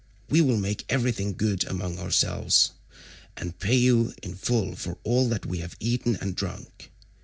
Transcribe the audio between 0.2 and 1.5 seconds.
We will make everything